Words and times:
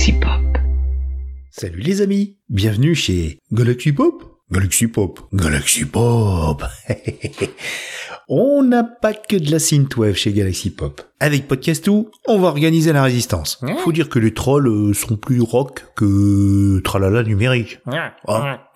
Galaxy 0.00 0.18
Pop. 0.18 0.58
Salut 1.50 1.80
les 1.80 2.00
amis, 2.00 2.38
bienvenue 2.48 2.94
chez 2.94 3.38
Galaxy 3.52 3.92
Pop. 3.92 4.40
Galaxy 4.50 4.86
Pop, 4.86 5.20
Galaxy 5.30 5.84
Pop. 5.84 6.64
on 8.30 8.62
n'a 8.62 8.82
pas 8.82 9.12
que 9.12 9.36
de 9.36 9.50
la 9.50 9.58
synthwave 9.58 10.14
chez 10.14 10.32
Galaxy 10.32 10.70
Pop. 10.70 11.02
Avec 11.20 11.46
Podcastou, 11.46 12.10
on 12.26 12.38
va 12.38 12.48
organiser 12.48 12.94
la 12.94 13.02
résistance. 13.02 13.60
Faut 13.84 13.92
dire 13.92 14.08
que 14.08 14.18
les 14.18 14.32
trolls 14.32 14.68
euh, 14.68 14.94
sont 14.94 15.18
plus 15.18 15.42
rock 15.42 15.84
que 15.96 16.80
tralala 16.80 17.22
numérique. 17.22 17.80
Ah. 18.26 18.70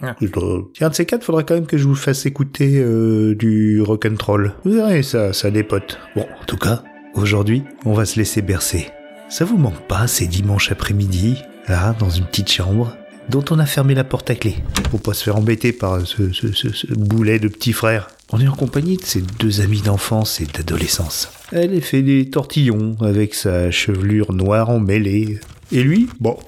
Tiens, 0.74 0.90
de 0.90 0.94
ces 0.94 1.06
quatre, 1.06 1.24
faudra 1.24 1.42
quand 1.42 1.54
même 1.54 1.66
que 1.66 1.78
je 1.78 1.88
vous 1.88 1.94
fasse 1.94 2.26
écouter 2.26 2.82
euh, 2.82 3.34
du 3.34 3.80
rock 3.80 4.04
and 4.04 4.16
troll. 4.16 4.52
Vous 4.66 4.72
verrez, 4.72 5.02
ça, 5.02 5.32
ça 5.32 5.50
dépote. 5.50 5.98
Bon, 6.16 6.26
en 6.42 6.44
tout 6.44 6.58
cas, 6.58 6.82
aujourd'hui, 7.14 7.62
on 7.86 7.94
va 7.94 8.04
se 8.04 8.18
laisser 8.18 8.42
bercer. 8.42 8.88
Ça 9.34 9.44
vous 9.44 9.56
manque 9.56 9.88
pas 9.88 10.06
ces 10.06 10.28
dimanches 10.28 10.70
après-midi, 10.70 11.42
là, 11.66 11.92
dans 11.98 12.08
une 12.08 12.24
petite 12.24 12.52
chambre, 12.52 12.96
dont 13.28 13.44
on 13.50 13.58
a 13.58 13.66
fermé 13.66 13.92
la 13.92 14.04
porte 14.04 14.30
à 14.30 14.36
clé, 14.36 14.54
pour 14.92 15.02
pas 15.02 15.12
se 15.12 15.24
faire 15.24 15.34
embêter 15.34 15.72
par 15.72 16.06
ce, 16.06 16.94
boulet 16.94 17.40
de 17.40 17.48
petit 17.48 17.72
frère. 17.72 18.06
On 18.30 18.40
est 18.40 18.46
en 18.46 18.54
compagnie 18.54 18.96
de 18.96 19.02
ses 19.02 19.22
deux 19.40 19.60
amis 19.60 19.80
d'enfance 19.80 20.40
et 20.40 20.46
d'adolescence. 20.46 21.32
Elle 21.50 21.82
fait 21.82 22.02
des 22.02 22.30
tortillons 22.30 22.96
avec 23.00 23.34
sa 23.34 23.72
chevelure 23.72 24.32
noire 24.32 24.70
emmêlée. 24.70 25.40
Et 25.72 25.82
lui, 25.82 26.08
bon, 26.20 26.38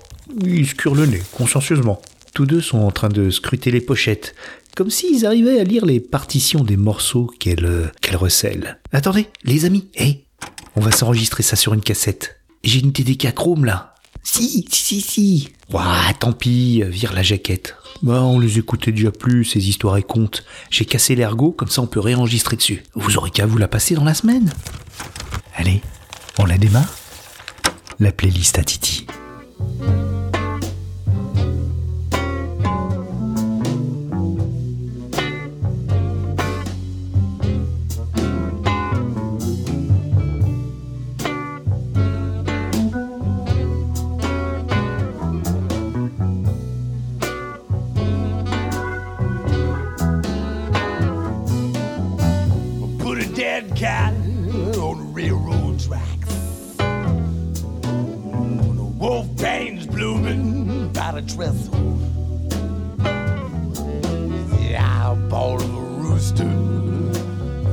il 0.45 0.69
se 0.69 0.77
cure 0.77 0.95
le 0.95 1.07
nez, 1.07 1.23
consciencieusement. 1.33 2.01
Tous 2.35 2.47
deux 2.47 2.61
sont 2.61 2.79
en 2.79 2.93
train 2.93 3.09
de 3.09 3.31
scruter 3.31 3.73
les 3.73 3.81
pochettes, 3.81 4.37
comme 4.77 4.91
s'ils 4.91 5.27
arrivaient 5.27 5.59
à 5.59 5.65
lire 5.65 5.87
les 5.87 5.99
partitions 5.99 6.63
des 6.63 6.77
morceaux 6.77 7.33
qu'elle 7.41 7.65
euh, 7.65 7.87
qu'elle 8.01 8.15
recèle. 8.15 8.79
Attendez, 8.93 9.27
les 9.43 9.65
amis, 9.65 9.89
hé, 9.97 10.25
on 10.77 10.81
va 10.81 10.93
s'enregistrer 10.93 11.43
ça 11.43 11.57
sur 11.57 11.75
une 11.75 11.81
cassette. 11.81 12.37
J'ai 12.67 12.81
une 12.81 12.93
TDK 12.93 13.33
Chrome 13.33 13.65
là. 13.65 13.95
Si, 14.25 14.67
si, 14.69 14.83
si, 14.83 15.01
si. 15.01 15.49
Ouah, 15.73 16.13
tant 16.19 16.33
pis, 16.33 16.83
vire 16.83 17.13
la 17.13 17.23
jaquette. 17.23 17.77
Bah, 18.03 18.23
on 18.23 18.41
les 18.41 18.59
écoutait 18.59 18.91
déjà 18.91 19.13
plus, 19.13 19.45
ces 19.45 19.69
histoires 19.69 19.97
et 19.99 20.03
contes. 20.03 20.45
J'ai 20.69 20.85
cassé 20.85 21.15
l'ergot, 21.15 21.53
comme 21.53 21.69
ça 21.69 21.81
on 21.83 21.87
peut 21.87 22.01
réenregistrer 22.01 22.57
dessus. 22.57 22.83
Vous 22.97 23.17
aurez 23.19 23.31
qu'à 23.31 23.47
vous 23.47 23.57
la 23.57 23.69
passer 23.69 23.95
dans 23.95 24.03
la 24.03 24.15
semaine. 24.15 24.53
Allez, 25.55 25.81
on 26.41 26.45
la 26.45 26.59
démarre 26.59 26.93
La 28.01 28.11
playlist 28.11 28.59
à 28.59 28.65
Titi. 28.65 29.07
Put 53.77 53.83
a 53.83 53.85
dead 53.85 53.87
cat 53.89 54.15
on 54.79 55.13
railroad 55.13 55.79
tracks. 55.81 56.35
The 56.77 58.93
wolf 58.99 59.27
pain's 59.37 59.87
blooming 59.87 60.93
by 60.93 61.13
the 61.13 61.23
trestle. 61.23 61.99
The 64.57 64.77
eyeball 64.79 65.63
of 65.63 65.75
a 65.75 65.81
rooster, 66.01 66.51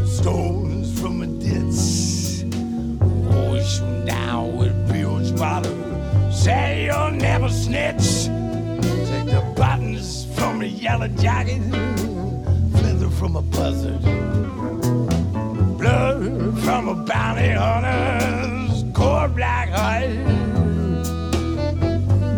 stones 0.06 1.00
from 1.00 1.22
a 1.22 1.28
ditch. 1.28 2.44
Wash 3.30 3.80
down 4.06 4.58
with 4.58 4.74
bilge 4.92 5.32
water. 5.40 5.72
Say 6.32 6.86
you'll 6.86 7.12
never 7.12 7.50
snitch. 7.50 8.26
Take 9.08 9.28
the 9.28 9.42
buttons 9.56 10.26
from 10.36 10.62
a 10.62 10.66
yellow 10.66 11.08
jacket, 11.08 11.62
feather 12.74 13.10
from 13.10 13.38
a 13.38 13.42
buzzard 13.42 14.23
bounty 17.14 17.50
hunter's 17.50 18.84
core 18.92 19.28
black 19.28 19.70
heart. 19.70 20.10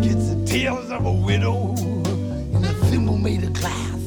Gets 0.02 0.30
the 0.30 0.44
tears 0.44 0.90
of 0.90 1.06
a 1.06 1.12
widow 1.12 1.74
in 2.54 2.62
a 2.62 2.74
thimble 2.88 3.16
made 3.16 3.44
of 3.44 3.54
glass. 3.54 4.00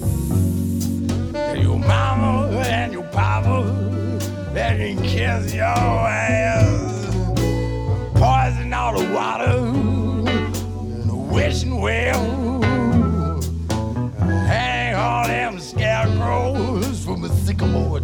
And 1.34 1.64
your 1.64 1.80
mama 1.80 2.56
and 2.68 2.94
your 2.94 3.08
papa, 3.20 3.58
they 4.54 4.94
can 4.96 5.04
kiss 5.04 5.56
your 5.56 5.66
ass. 5.66 7.06
Poison 8.14 8.72
all 8.72 9.00
the 9.00 9.12
water 9.12 9.58
in 10.94 11.08
the 11.08 11.16
wishing 11.16 11.82
well. 11.82 12.62
Hang 14.20 14.94
all 14.94 15.26
them 15.26 15.60
scarecrows 15.60 17.04
from 17.04 17.24
a 17.24 17.30
sycamore 17.30 17.99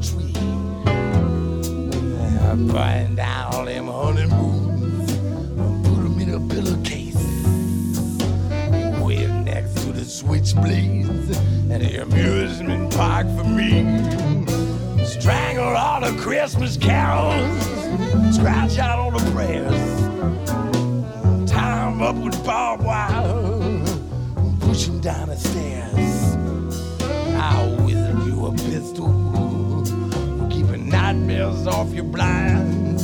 the 10.26 10.40
switchblades 10.40 11.38
and 11.70 11.82
the 11.84 12.02
amusement 12.02 12.94
park 12.96 13.28
for 13.38 13.44
me. 13.44 13.84
Strangle 15.06 15.76
all 15.76 16.02
the 16.02 16.16
Christmas 16.22 16.78
carols, 16.78 17.64
scratch 18.36 18.78
out 18.80 19.00
all 19.00 19.12
the 19.12 19.32
prayers. 19.32 20.02
Tie 21.50 21.88
'em 21.88 22.02
up 22.02 22.16
with 22.16 22.44
barbed 22.46 22.84
wire, 22.84 23.82
push 24.60 24.88
'em 24.88 25.00
down 25.00 25.30
the 25.30 25.38
stairs. 25.38 26.38
I'll 27.40 27.76
whistle 27.84 28.28
you 28.28 28.46
a 28.48 28.52
pistol 28.52 29.84
keeping 30.50 30.90
nightmares 30.90 31.68
off 31.68 31.94
your 31.94 32.06
blinds. 32.06 33.04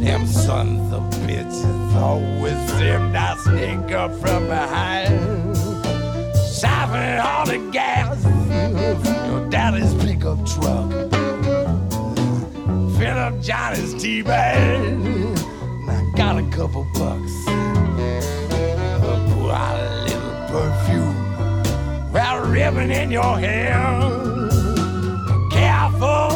Them 0.00 0.26
sons 0.26 0.92
of 0.92 1.02
bitches 1.26 1.94
always 1.96 2.58
seem 2.72 3.12
to 3.12 3.36
sneak 3.42 3.92
up 3.92 4.12
from 4.20 4.46
behind. 4.48 5.43
Siphon 6.94 7.18
all 7.20 7.46
the 7.46 7.58
gas 7.72 8.22
from 8.22 9.30
your 9.30 9.50
daddy's 9.50 9.94
pickup 9.94 10.38
truck. 10.46 10.90
Fill 12.96 13.18
up 13.18 13.40
Johnny's 13.40 14.00
tea 14.00 14.22
bag. 14.22 14.80
and 14.80 15.90
I 15.90 16.12
got 16.16 16.38
a 16.38 16.48
couple 16.50 16.86
bucks. 16.94 17.34
Pour 19.32 19.50
out 19.50 19.80
a 19.80 20.04
little 20.04 20.34
perfume. 20.52 22.12
Well, 22.12 22.46
ribbon 22.46 22.90
in 22.92 23.10
your 23.10 23.38
hair. 23.38 23.74
Careful 25.50 26.28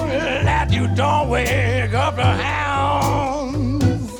that 0.44 0.72
you 0.72 0.88
don't 0.96 1.28
wake 1.28 1.94
up 1.94 2.16
the 2.16 2.24
hounds. 2.24 4.10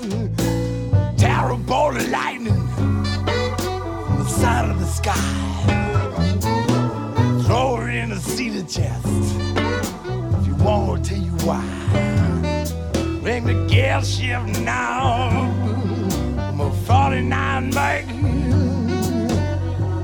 Terrible 1.20 1.94
lightning 2.10 2.68
from 2.76 3.04
the 4.18 4.24
side 4.24 4.70
of 4.70 4.78
the 4.78 4.86
sky. 4.86 5.47
Chest. 8.68 9.06
If 9.06 10.46
you 10.46 10.54
want, 10.56 10.90
I'll 10.90 10.98
tell 11.02 11.18
you 11.18 11.32
why. 11.46 11.64
Ring 13.22 13.44
the 13.44 13.66
gear 13.66 14.02
shift 14.04 14.60
now. 14.60 15.28
I'm 16.38 16.60
a 16.60 16.70
49 16.70 17.64
make. 17.70 18.06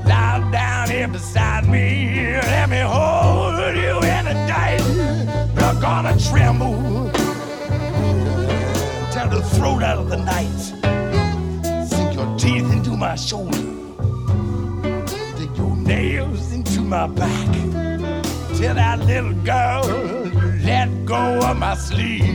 Lie 0.05 0.49
down 0.51 0.89
here 0.89 1.07
beside 1.07 1.67
me. 1.67 2.33
Let 2.41 2.69
me 2.69 2.79
hold 2.79 3.75
you 3.75 3.97
in 3.97 4.25
the 4.25 4.35
day. 4.49 4.79
You're 5.55 5.81
gonna 5.81 6.17
tremble. 6.19 7.11
Tear 9.11 9.27
the 9.27 9.43
throat 9.53 9.83
out 9.83 9.99
of 9.99 10.09
the 10.09 10.17
night. 10.17 10.59
Sink 11.87 12.15
your 12.15 12.35
teeth 12.39 12.71
into 12.73 12.97
my 12.97 13.15
shoulder. 13.15 13.57
Dig 15.37 15.55
your 15.55 15.75
nails 15.75 16.51
into 16.51 16.81
my 16.81 17.05
back. 17.05 17.84
That 18.73 18.99
little 19.05 19.33
girl 19.43 19.85
you 19.85 20.51
let 20.65 21.05
go 21.05 21.39
of 21.39 21.57
my 21.57 21.75
sleeve. 21.75 22.25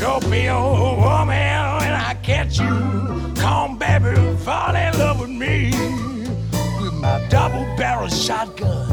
You'll 0.00 0.20
be 0.30 0.46
a 0.46 0.58
woman 0.58 1.62
when 1.78 1.92
I 1.92 2.16
catch 2.22 2.58
you. 2.58 3.32
Come, 3.36 3.78
baby, 3.78 4.16
fall 4.38 4.74
in 4.74 4.98
love 4.98 5.20
with 5.20 5.30
me. 5.30 5.70
With 6.80 6.94
my 6.94 7.24
double 7.28 7.64
barrel 7.76 8.08
shotgun. 8.08 8.90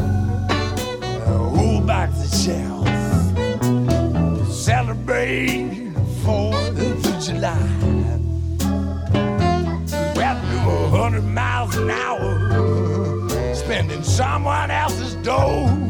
A 0.50 1.38
whole 1.56 1.82
box 1.82 2.22
of 2.26 2.32
shells. 2.40 2.88
Celebrate 4.54 5.94
4th 6.24 6.78
of 6.80 7.24
July. 7.24 7.56
Well, 10.16 10.38
do 10.52 10.58
a 10.58 10.90
hundred 10.98 11.24
miles 11.24 11.76
an 11.76 11.90
hour. 11.90 12.19
Someone 14.04 14.72
else's 14.72 15.16
dough. 15.16 15.89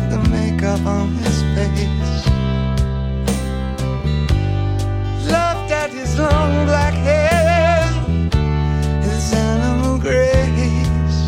like 0.00 0.10
the 0.10 0.28
makeup 0.30 0.84
on 0.86 1.08
his 1.16 1.42
face. 1.54 2.26
Laughed 5.30 5.70
at 5.70 5.90
his 5.90 6.18
long 6.18 6.66
black 6.66 6.94
hair, 6.94 7.86
his 9.02 9.32
animal 9.32 9.98
grace. 9.98 11.18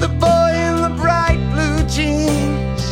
The 0.00 0.08
boy 0.08 0.50
in 0.66 0.82
the 0.82 0.94
bright 0.96 1.40
blue 1.52 1.82
jeans 1.88 2.82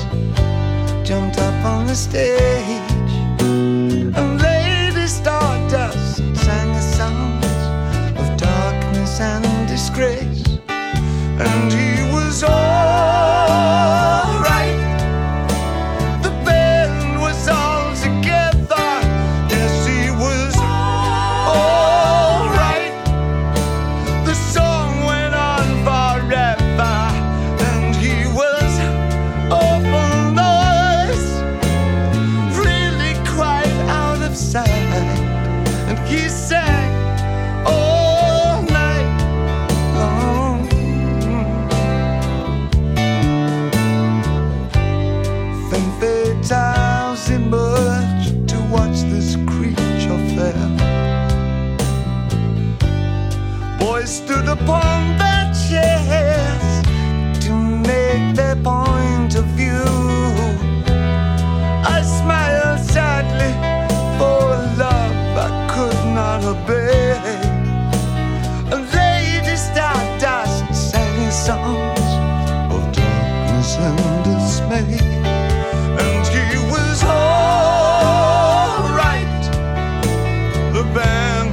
jumped 1.06 1.38
up 1.38 1.64
on 1.64 1.86
the 1.86 1.94
stage. 1.94 2.77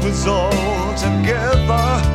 was 0.05 0.27
all 0.27 0.93
together. 0.93 2.14